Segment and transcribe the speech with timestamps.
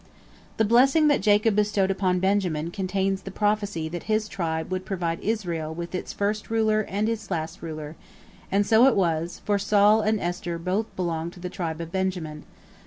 [0.57, 5.19] The blessing that Jacob bestowed upon Benjamin contains the prophecy that his tribe would provide
[5.19, 7.95] Israel with his first ruler and his last ruler,
[8.51, 12.45] and so it was, for Saul and Esther both belonged to the tribe of Benjamin.